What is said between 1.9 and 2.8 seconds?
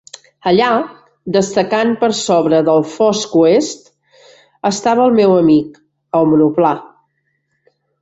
per sobre